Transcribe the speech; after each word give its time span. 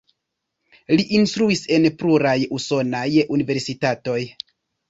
Li 0.99 1.03
instruis 1.17 1.61
en 1.77 1.85
pluraj 1.99 2.33
usonaj 2.61 3.07
universitatoj. 3.39 4.19